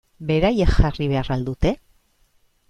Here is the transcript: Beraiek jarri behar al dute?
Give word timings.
Beraiek 0.29 0.71
jarri 0.77 1.09
behar 1.11 1.29
al 1.37 1.45
dute? 1.51 1.75